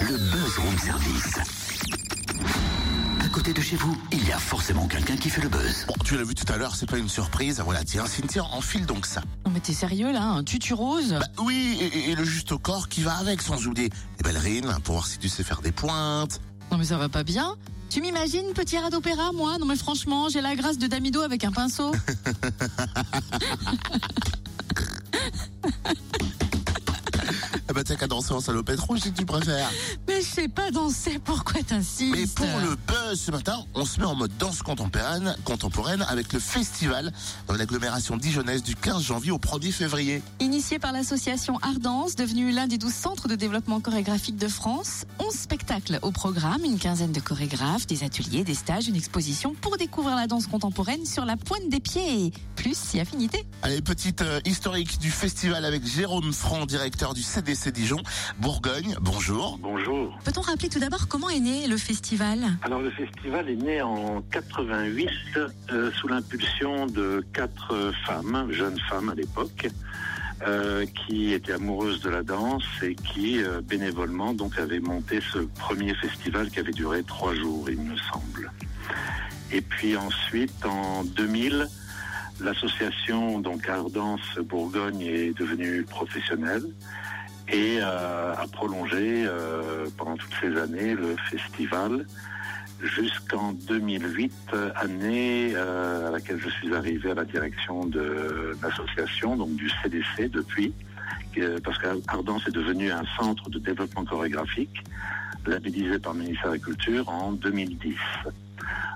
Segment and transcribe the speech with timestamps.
[0.00, 1.34] Le buzz room service.
[3.20, 5.84] À côté de chez vous, il y a forcément quelqu'un qui fait le buzz.
[5.86, 7.60] Bon, tu l'as vu tout à l'heure, c'est pas une surprise.
[7.64, 9.22] Voilà, tiens, Cynthia, enfile donc ça.
[9.44, 11.16] Non mais t'es sérieux là Un tutu rose?
[11.18, 14.72] Bah oui, et, et le juste au corps qui va avec, sans oublier les ballerines,
[14.84, 16.40] pour voir si tu sais faire des pointes.
[16.70, 17.56] Non mais ça va pas bien
[17.90, 19.56] tu m'imagines petit rat d'opéra, moi?
[19.58, 21.92] Non mais franchement, j'ai la grâce de Damido avec un pinceau.
[28.40, 29.70] salopette rouge si tu préfères.
[30.08, 34.00] Mais je sais pas danser, pourquoi t'insistes Mais pour le buzz ce matin, on se
[34.00, 37.12] met en mode danse contemporaine, contemporaine avec le festival
[37.46, 40.22] dans l'agglomération dijonnaise du 15 janvier au 1er février.
[40.40, 45.34] Initié par l'association Ardence, devenue l'un des 12 centres de développement chorégraphique de France, 11
[45.34, 50.16] spectacles au programme, une quinzaine de chorégraphes, des ateliers, des stages, une exposition pour découvrir
[50.16, 52.32] la danse contemporaine sur la pointe des pieds.
[52.56, 53.44] Plus si affinité.
[53.62, 58.02] Allez, petite euh, historique du festival avec Jérôme Franc, directeur du CDC Dijon,
[58.38, 58.96] Bourgogne.
[59.00, 59.58] Bonjour.
[59.60, 60.18] Bonjour.
[60.24, 64.22] Peut-on rappeler tout d'abord comment est né le festival Alors le festival est né en
[64.30, 65.08] 88
[65.70, 69.68] euh, sous l'impulsion de quatre femmes, jeunes femmes à l'époque,
[70.46, 75.38] euh, qui étaient amoureuses de la danse et qui euh, bénévolement donc avaient monté ce
[75.38, 78.50] premier festival qui avait duré trois jours, il me semble.
[79.52, 81.68] Et puis ensuite en 2000,
[82.40, 86.64] l'association donc Ardence Bourgogne est devenue professionnelle
[87.48, 92.06] et euh, a prolongé euh, pendant toutes ces années le festival
[92.82, 94.32] jusqu'en 2008,
[94.76, 100.30] année euh, à laquelle je suis arrivé à la direction de l'association, donc du CDC
[100.30, 100.74] depuis,
[101.62, 104.84] parce qu'Ardence est devenu un centre de développement chorégraphique
[105.46, 107.96] labellisé par le ministère de la Culture en 2010.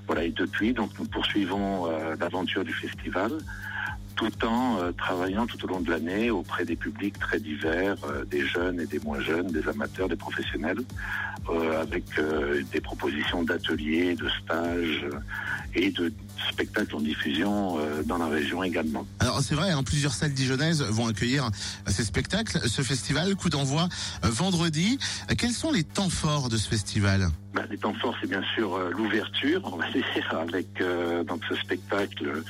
[0.07, 1.87] Voilà, et depuis, donc nous poursuivons
[2.21, 3.33] l'aventure du festival
[4.19, 8.25] tout en euh, travaillant tout au long de l'année auprès des publics très divers, euh,
[8.25, 10.81] des jeunes et des moins jeunes, des amateurs, des professionnels,
[11.49, 12.05] euh, avec
[12.73, 15.07] des propositions d'ateliers, de stages
[15.75, 16.13] et de
[16.51, 19.07] spectacles en diffusion dans la région également.
[19.21, 21.51] Alors c'est vrai, hein, plusieurs salles dijonnaises vont accueillir
[21.87, 23.89] ces spectacles, ce festival, coup d'envoi
[24.23, 24.99] vendredi.
[25.39, 27.28] Quels sont les temps forts de ce festival?
[27.55, 30.83] Ben, les temps forts, c'est bien sûr l'ouverture, on va dire, avec
[31.27, 32.43] donc ce spectacle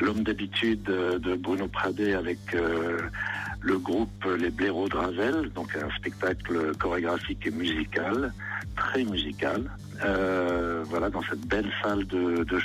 [0.00, 2.98] L'homme d'habitude euh, de Bruno Pradet avec euh,
[3.62, 8.32] le groupe Les Blaireaux de Ravel, donc un spectacle chorégraphique et musical,
[8.76, 9.70] très musical,
[10.04, 12.60] euh, voilà, dans cette belle salle de, de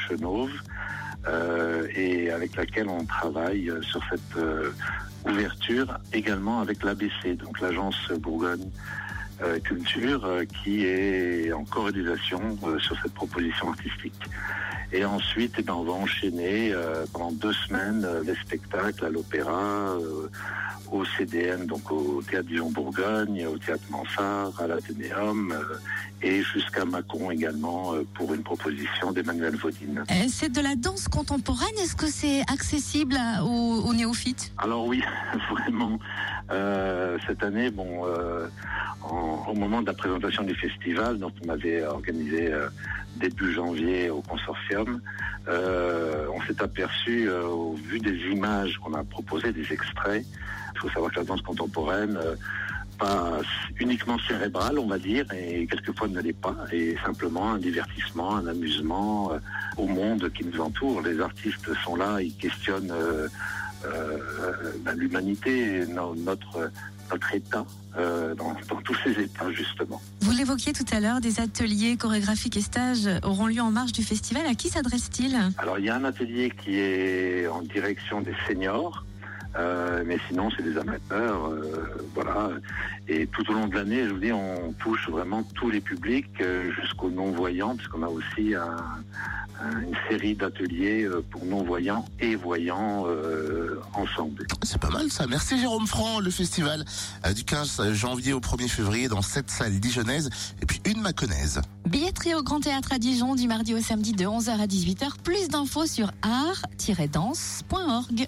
[1.96, 4.44] et avec laquelle on travaille sur cette
[5.26, 8.70] ouverture également avec l'ABC, donc l'agence Bourgogne
[9.64, 10.28] Culture,
[10.64, 14.22] qui est en corélisation euh, sur cette proposition artistique.
[14.94, 19.10] Et ensuite, eh ben, on va enchaîner euh, pendant deux semaines euh, les spectacles à
[19.10, 20.28] l'opéra, euh,
[20.92, 25.76] au CDN, donc au Théâtre Dijon-Bourgogne, au Théâtre Mansart, à l'Athénéum, euh,
[26.22, 30.04] et jusqu'à Mâcon également pour une proposition d'Emmanuel Vaudine.
[30.28, 34.52] C'est de la danse contemporaine, est-ce que c'est accessible à- aux, aux néophytes?
[34.58, 35.02] Alors oui,
[35.52, 35.98] vraiment.
[37.28, 38.04] Cette année, bon,
[39.04, 42.52] en- au moment de la présentation du festival, donc on avait organisé
[43.16, 44.81] début janvier au consortium,
[45.48, 50.26] euh, on s'est aperçu, euh, au vu des images qu'on a proposées, des extraits,
[50.74, 52.36] il faut savoir que la danse contemporaine, euh,
[52.98, 53.42] pas
[53.80, 58.46] uniquement cérébrale, on va dire, et quelquefois ne l'est pas, et simplement un divertissement, un
[58.46, 59.32] amusement
[59.78, 61.02] au monde qui nous entoure.
[61.02, 62.94] Les artistes sont là, ils questionnent
[63.86, 66.72] euh, l'humanité, no- notre,
[67.12, 67.66] notre état,
[67.98, 70.02] euh, dans, dans tous ces états, justement.
[70.22, 74.04] Vous l'évoquiez tout à l'heure, des ateliers chorégraphiques et stages auront lieu en marge du
[74.04, 74.46] festival.
[74.46, 75.36] À qui s'adresse-t-il?
[75.58, 79.06] Alors, il y a un atelier qui est en direction des seniors.
[79.56, 82.50] Euh, mais sinon, c'est des amateurs, euh, voilà.
[83.08, 86.30] Et tout au long de l'année, je vous dis, on touche vraiment tous les publics
[86.42, 88.78] euh, jusqu'aux non-voyants, puisqu'on a aussi un-
[89.64, 94.46] un- une série d'ateliers pour non-voyants et voyants euh, ensemble.
[94.64, 95.28] C'est pas mal ça.
[95.28, 96.84] Merci Jérôme Franc, le festival
[97.26, 100.30] euh, du 15 janvier au 1er février dans sept salles dijonnaises
[100.62, 101.62] et puis une maconnaise.
[101.88, 105.18] Billetterie au Grand Théâtre à Dijon du mardi au samedi de 11h à 18h.
[105.24, 108.28] Plus d'infos sur art-danse.org.